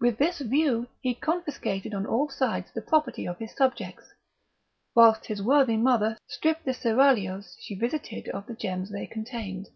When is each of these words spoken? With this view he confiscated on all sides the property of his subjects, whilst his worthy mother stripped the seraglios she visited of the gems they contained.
With 0.00 0.16
this 0.16 0.38
view 0.38 0.88
he 1.02 1.12
confiscated 1.14 1.92
on 1.92 2.06
all 2.06 2.30
sides 2.30 2.72
the 2.72 2.80
property 2.80 3.26
of 3.28 3.36
his 3.38 3.54
subjects, 3.54 4.14
whilst 4.94 5.26
his 5.26 5.42
worthy 5.42 5.76
mother 5.76 6.16
stripped 6.26 6.64
the 6.64 6.72
seraglios 6.72 7.54
she 7.60 7.74
visited 7.74 8.26
of 8.30 8.46
the 8.46 8.54
gems 8.54 8.90
they 8.90 9.06
contained. 9.06 9.68